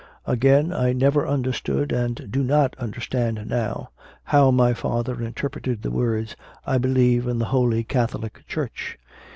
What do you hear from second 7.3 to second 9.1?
the Holy Catholic Church."